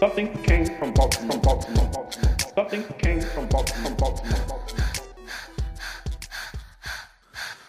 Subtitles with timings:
[0.00, 1.38] Something came from Baltimore.
[1.40, 2.08] Baltimore.
[2.54, 3.94] Something came from Baltimore.
[3.96, 4.38] Baltimore.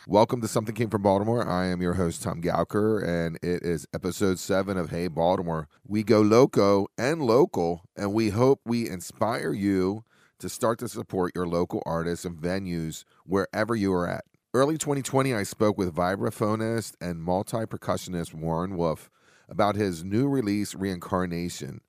[0.08, 1.46] Welcome to Something Came from Baltimore.
[1.46, 5.68] I am your host, Tom Gauker, and it is episode seven of Hey Baltimore.
[5.86, 10.06] We go loco and local, and we hope we inspire you
[10.40, 14.24] to start to support your local artists and venues wherever you are at.
[14.54, 19.10] Early 2020, I spoke with vibraphonist and multi percussionist Warren Wolf
[19.50, 21.82] about his new release, Reincarnation.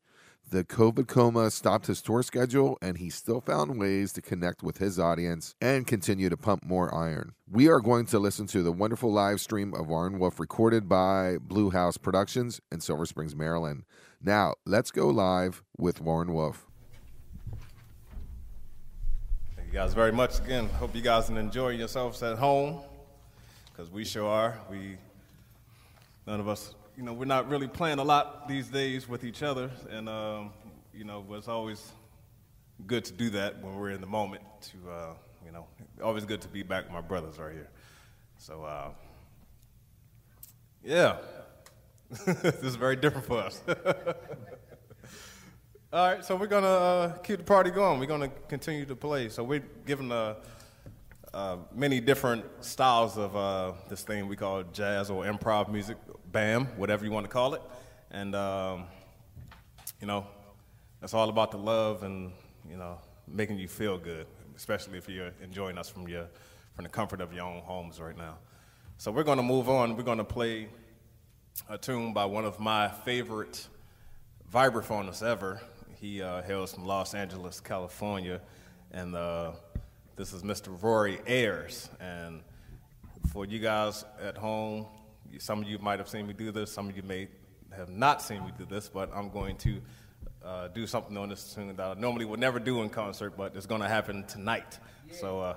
[0.52, 4.76] The COVID coma stopped his tour schedule, and he still found ways to connect with
[4.76, 7.32] his audience and continue to pump more iron.
[7.50, 11.38] We are going to listen to the wonderful live stream of Warren Wolf recorded by
[11.40, 13.84] Blue House Productions in Silver Springs, Maryland.
[14.22, 16.66] Now, let's go live with Warren Wolf.
[19.56, 20.68] Thank you guys very much again.
[20.68, 22.82] Hope you guys can enjoy yourselves at home,
[23.72, 24.58] because we sure are.
[24.70, 24.98] We,
[26.26, 29.42] none of us, you know, we're not really playing a lot these days with each
[29.42, 30.52] other, and um,
[30.92, 31.92] you know, it's always
[32.86, 34.42] good to do that when we're in the moment.
[34.62, 35.66] To, uh, you know,
[36.02, 37.68] always good to be back with my brothers right here.
[38.38, 38.90] So, uh,
[40.84, 41.16] yeah,
[42.26, 43.62] this is very different for us.
[45.92, 48.00] All right, so we're gonna uh, keep the party going.
[48.00, 49.28] We're gonna continue to play.
[49.28, 50.36] So we're giving uh,
[51.34, 55.96] uh, many different styles of uh, this thing we call jazz or improv music,
[56.30, 57.62] BAM, whatever you want to call it.
[58.10, 58.84] And um,
[60.00, 60.26] you know,
[61.02, 62.32] it's all about the love and
[62.68, 64.26] you know making you feel good,
[64.56, 66.26] especially if you're enjoying us from your
[66.74, 68.36] from the comfort of your own homes right now.
[68.98, 69.96] So we're gonna move on.
[69.96, 70.68] We're gonna play
[71.68, 73.68] a tune by one of my favorite
[74.52, 75.62] vibraphonists ever.
[75.98, 78.40] He uh, hails from Los Angeles, California,
[78.90, 79.52] and uh,
[80.16, 80.76] this is Mr.
[80.82, 81.88] Roy Ayers.
[82.00, 82.42] And
[83.32, 84.86] for you guys at home,
[85.38, 87.28] some of you might have seen me do this, some of you may
[87.74, 89.80] have not seen me do this, but I'm going to
[90.44, 93.56] uh, do something on this tune that I normally would never do in concert, but
[93.56, 94.78] it's going to happen tonight.
[95.12, 95.56] So, uh,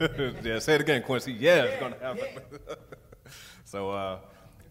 [0.42, 1.32] yeah, say it again, Quincy.
[1.32, 2.26] Yeah, it's going to happen.
[3.64, 4.18] so, uh,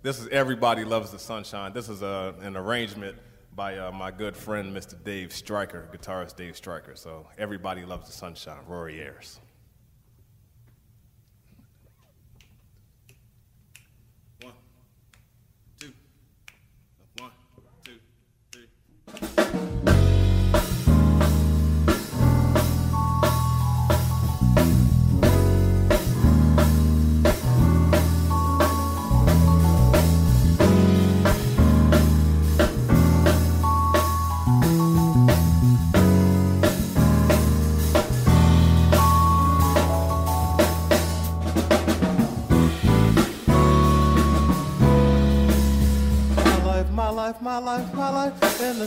[0.01, 1.73] this is Everybody Loves the Sunshine.
[1.73, 3.17] This is uh, an arrangement
[3.57, 5.03] by uh, my good friend, Mr.
[5.03, 6.95] Dave Stryker, guitarist Dave Stryker.
[6.95, 9.39] So, Everybody Loves the Sunshine, Roy Ayers.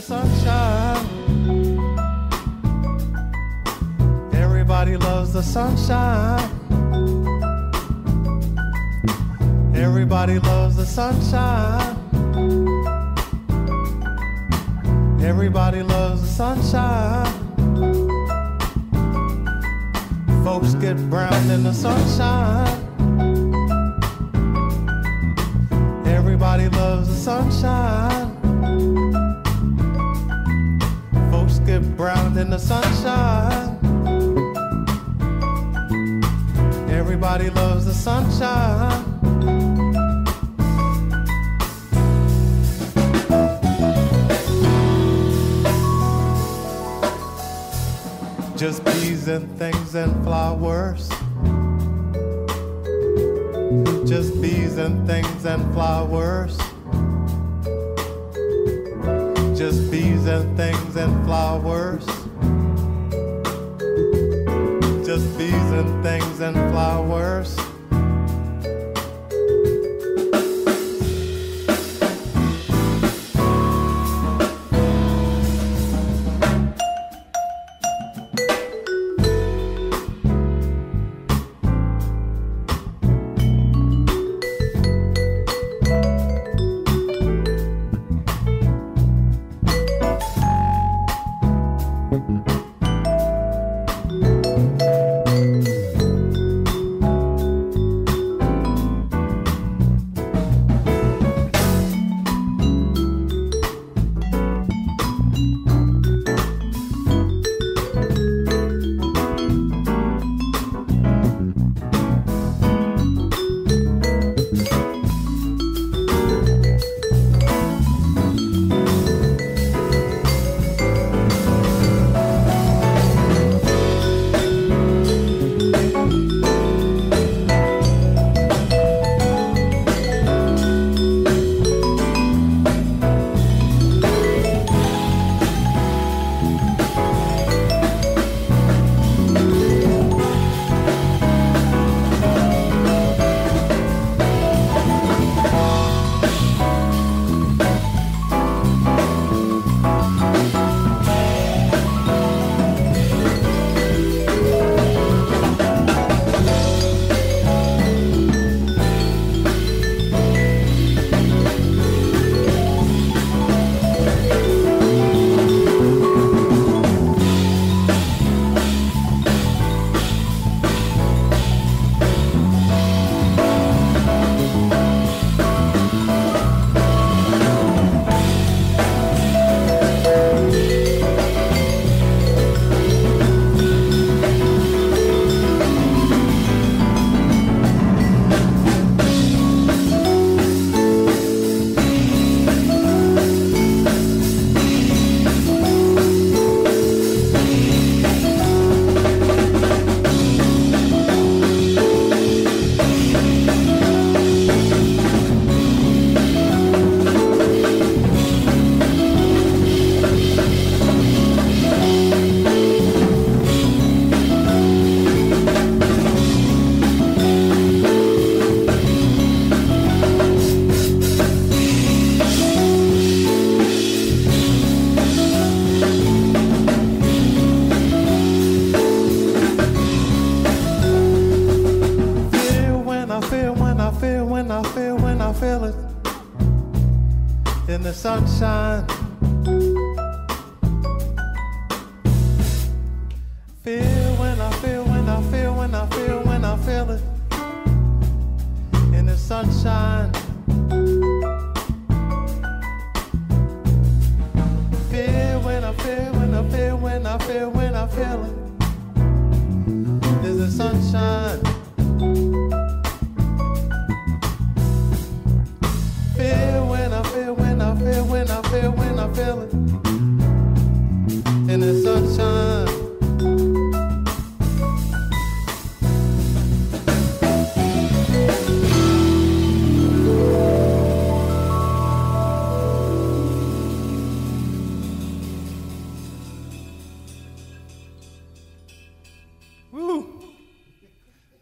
[0.01, 1.07] The sunshine.
[4.33, 6.49] Everybody loves the sunshine.
[9.75, 11.97] Everybody loves the sunshine.
[15.21, 17.33] Everybody loves the sunshine.
[20.43, 22.67] Folks get brown in the sunshine.
[26.05, 28.30] Everybody loves the sunshine.
[31.71, 33.79] Get browned in the sunshine.
[36.89, 39.05] Everybody loves the sunshine.
[48.57, 51.07] Just bees and things and flowers.
[54.05, 56.70] Just bees and things and flowers.
[59.61, 62.03] Just bees and things and flowers.
[65.05, 67.60] Just bees and things and flowers.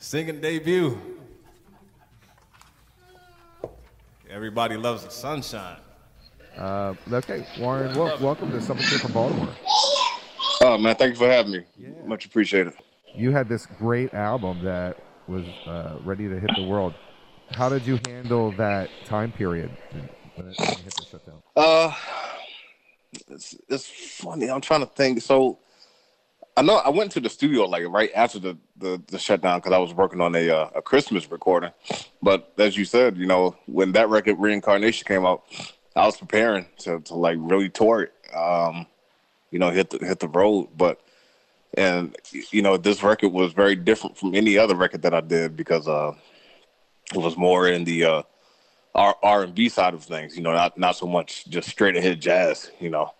[0.10, 1.00] Singing debut.
[4.28, 5.78] Everybody loves the sunshine.
[6.58, 9.54] Uh, okay, Warren, wel- welcome to Something Came from Baltimore.
[10.62, 11.64] Oh man, thank you for having me.
[12.08, 12.74] Much appreciated.
[13.14, 14.98] You had this great album that
[15.28, 16.96] was uh, ready to hit the world.
[17.52, 21.44] How did you handle that time period when it, when it hit the shutdown?
[21.56, 21.94] Uh,
[23.28, 24.50] it's it's funny.
[24.50, 25.22] I'm trying to think.
[25.22, 25.60] So,
[26.60, 29.72] I know I went to the studio like right after the the, the shutdown because
[29.72, 31.72] I was working on a uh, a Christmas recording.
[32.22, 35.44] But as you said, you know, when that record Reincarnation came out,
[35.96, 38.36] I was preparing to to like really tour it.
[38.36, 38.88] Um,
[39.52, 41.02] you know, hit the hit the road, but.
[41.76, 42.16] And
[42.50, 45.88] you know, this record was very different from any other record that I did because
[45.88, 46.14] uh,
[47.14, 48.24] it was more in the uh,
[48.96, 50.36] R and B side of things.
[50.36, 52.72] You know, not not so much just straight ahead jazz.
[52.80, 53.14] You know,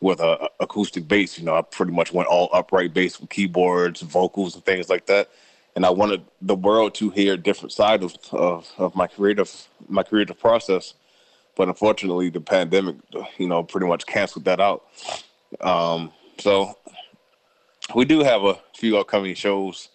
[0.00, 1.38] with a, acoustic bass.
[1.38, 5.06] You know, I pretty much went all upright bass with keyboards, vocals, and things like
[5.06, 5.30] that.
[5.74, 9.68] And I wanted the world to hear a different side of, of, of my creative
[9.88, 10.94] my creative process.
[11.54, 12.96] But unfortunately, the pandemic,
[13.38, 14.84] you know, pretty much canceled that out.
[15.60, 16.76] Um, so
[17.94, 19.88] we do have a few upcoming shows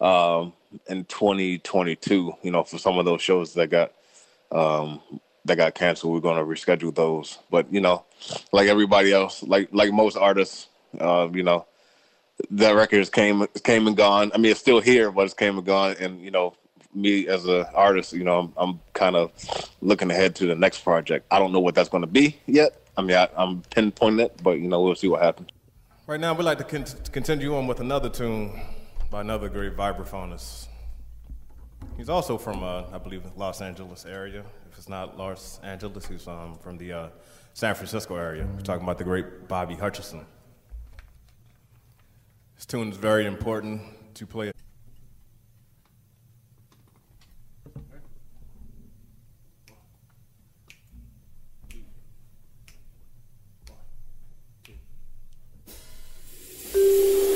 [0.00, 0.52] um,
[0.88, 2.34] in 2022.
[2.42, 3.92] You know, for some of those shows that got
[4.52, 5.00] um,
[5.44, 7.38] that got canceled, we're going to reschedule those.
[7.50, 8.04] But you know,
[8.52, 10.68] like everybody else, like like most artists,
[11.00, 11.66] uh, you know,
[12.50, 14.32] that record came came and gone.
[14.34, 15.96] I mean, it's still here, but it's came and gone.
[16.00, 16.54] And you know,
[16.94, 19.32] me as an artist, you know, I'm, I'm kind of
[19.80, 21.26] looking ahead to the next project.
[21.30, 22.80] I don't know what that's going to be yet.
[22.96, 25.50] I mean, I, I'm pinpointing it, but you know, we'll see what happens.
[26.06, 28.60] Right now, we'd like to con- continue on with another tune
[29.10, 30.68] by another great vibraphonist.
[31.96, 34.44] He's also from, uh, I believe, Los Angeles area.
[34.84, 36.06] It's not Los Angeles.
[36.06, 37.08] He's um, from the uh,
[37.54, 38.46] San Francisco area.
[38.54, 40.26] We're talking about the great Bobby Hutcherson.
[42.54, 43.80] This tune is very important
[44.12, 44.52] to play.
[56.74, 57.33] you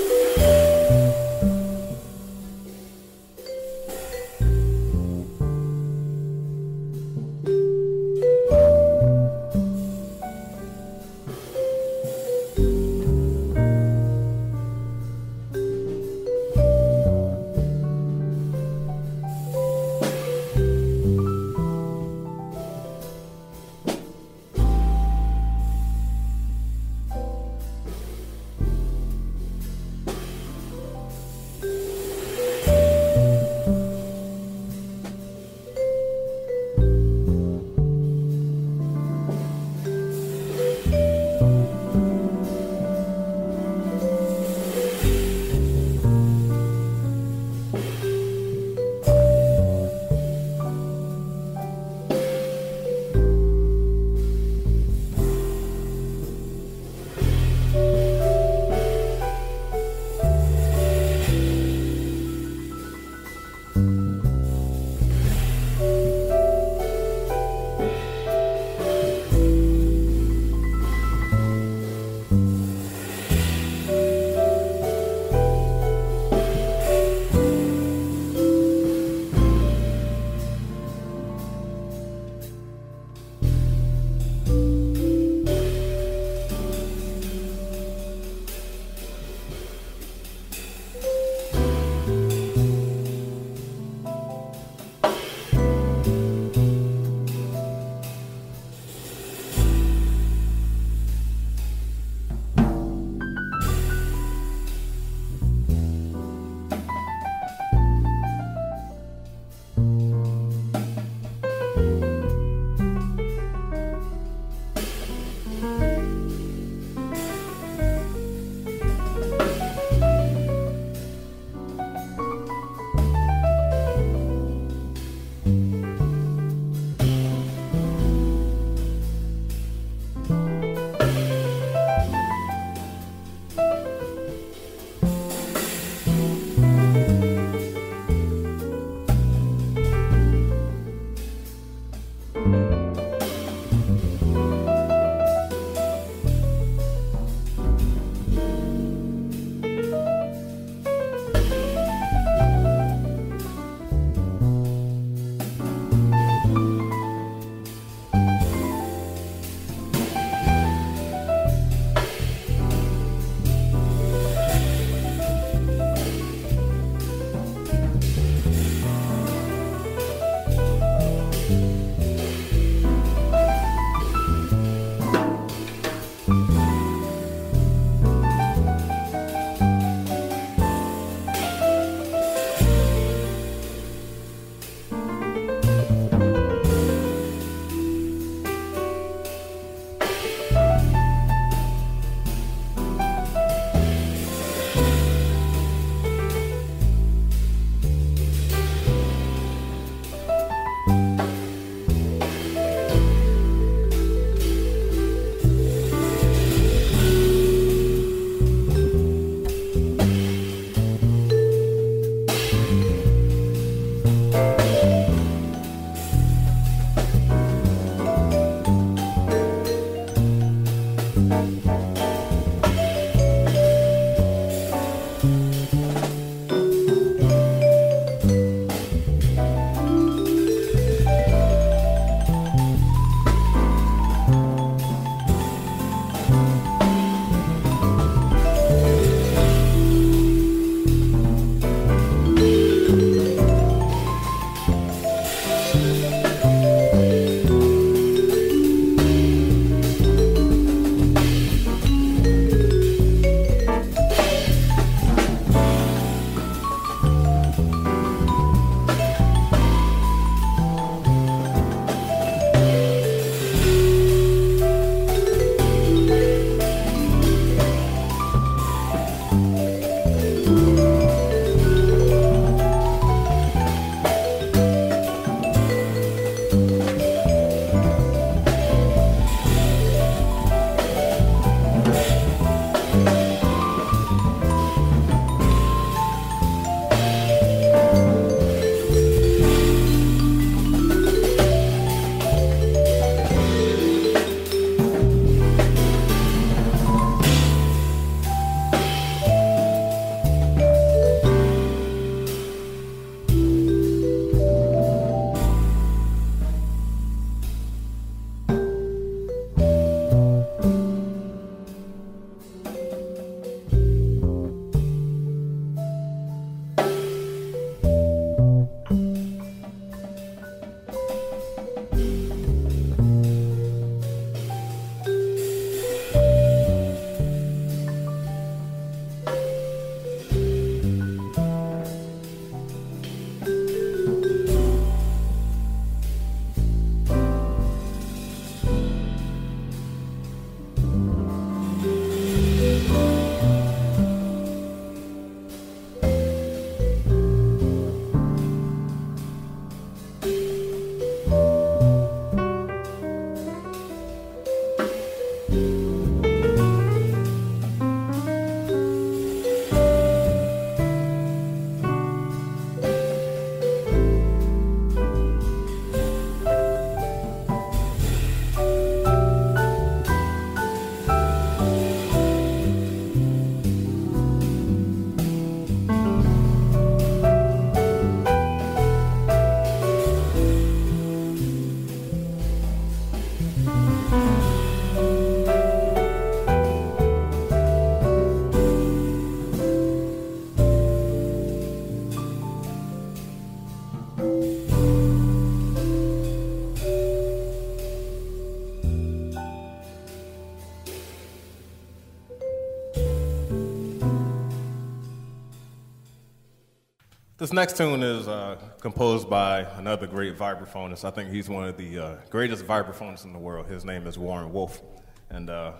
[407.48, 411.06] This next tune is uh, composed by another great vibraphonist.
[411.06, 413.68] I think he's one of the uh, greatest vibraphonists in the world.
[413.68, 414.82] His name is Warren Wolf.
[415.30, 415.72] And uh,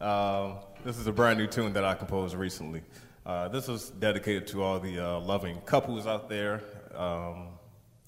[0.00, 2.82] um, this is a brand new tune that I composed recently.
[3.24, 6.62] Uh, this is dedicated to all the uh, loving couples out there.
[6.96, 7.50] Um,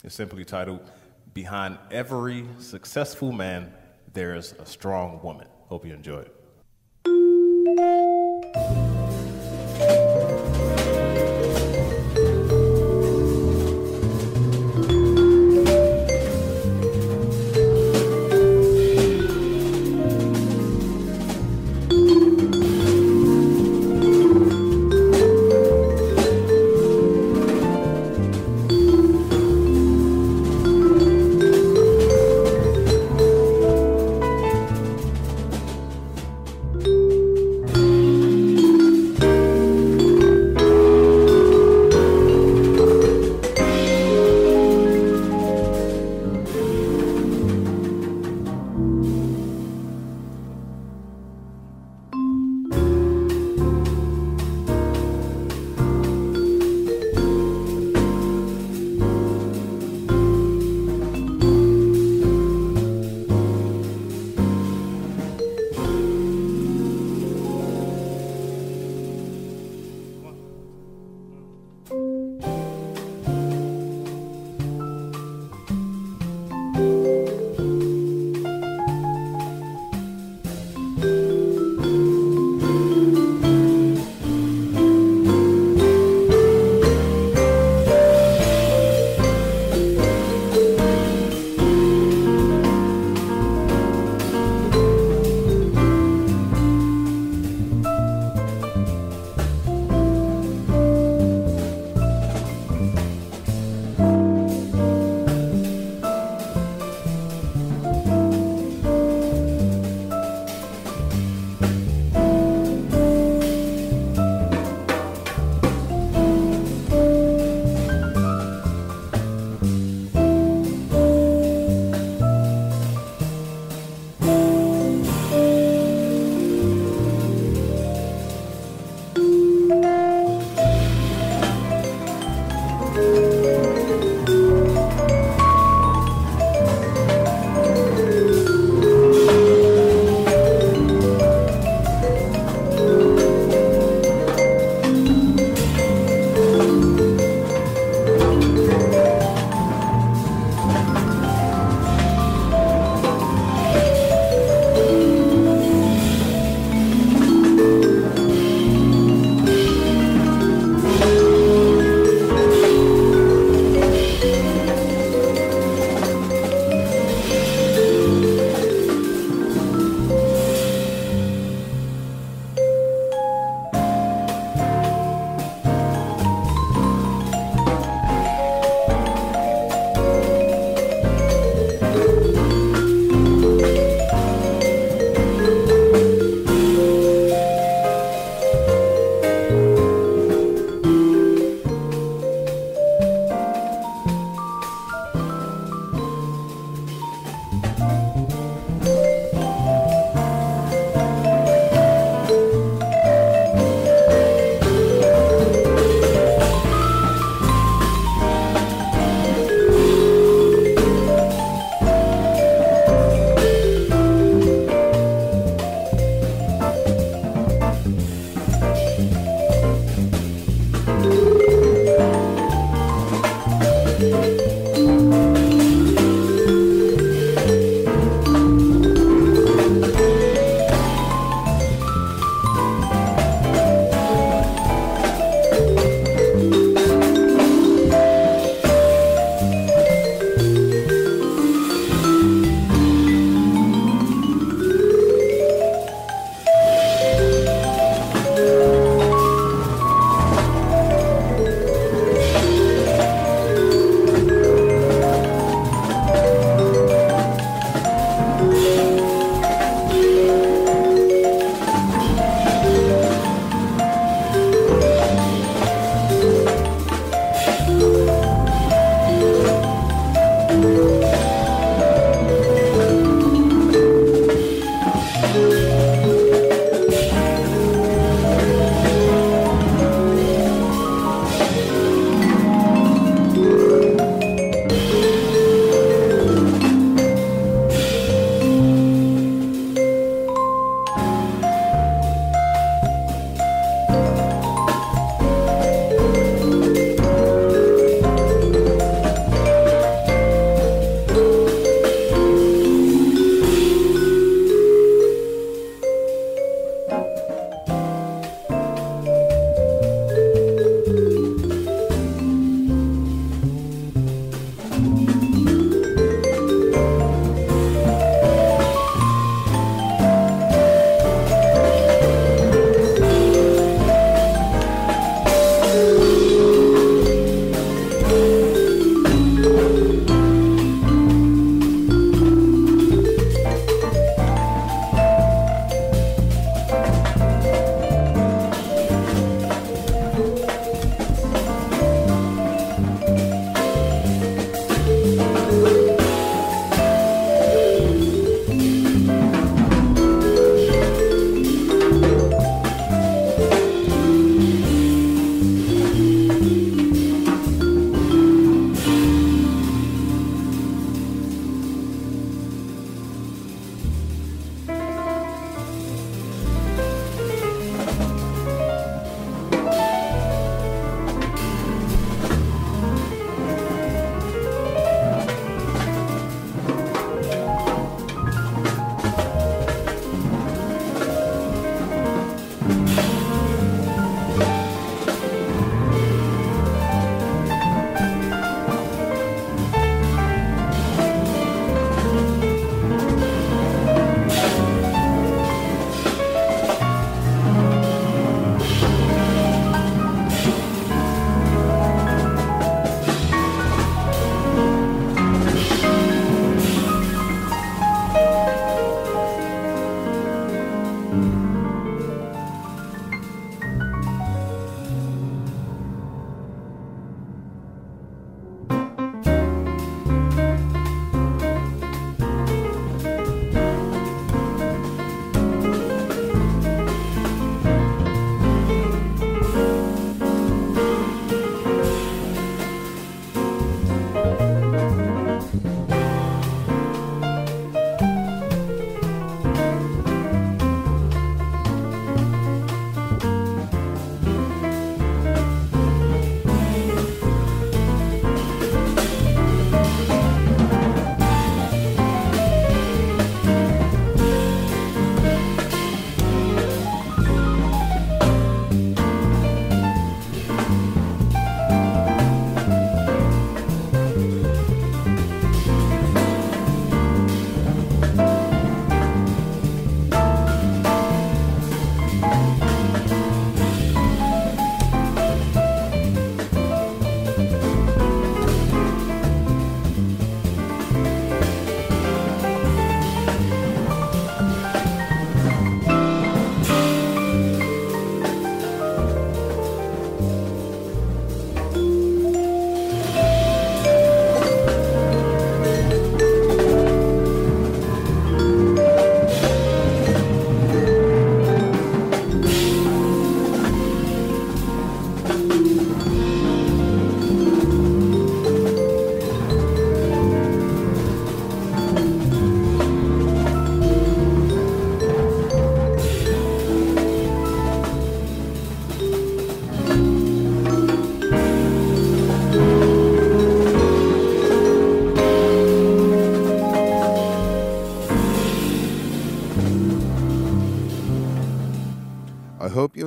[0.02, 0.80] it's simply titled
[1.34, 3.72] Behind Every Successful Man,
[4.14, 5.46] There's a Strong Woman.
[5.68, 8.01] Hope you enjoy it.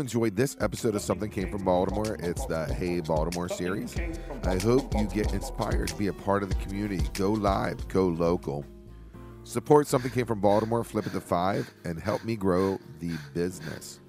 [0.06, 2.16] Enjoyed this episode of Something Came from Baltimore.
[2.20, 3.96] It's the Hey Baltimore series.
[4.44, 7.04] I hope you get inspired to be a part of the community.
[7.16, 8.64] Go live, go local.
[9.46, 14.00] Support Something Came from Baltimore, flip it to five, and help me grow the business.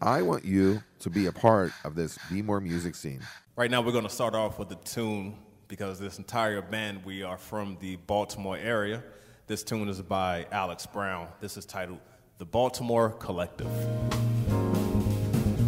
[0.00, 3.20] I want you to be a part of this Be More music scene.
[3.56, 5.34] Right now, we're going to start off with a tune
[5.66, 9.02] because this entire band, we are from the Baltimore area.
[9.48, 11.26] This tune is by Alex Brown.
[11.40, 11.98] This is titled
[12.38, 13.66] The Baltimore Collective.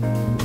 [0.03, 0.42] Bye.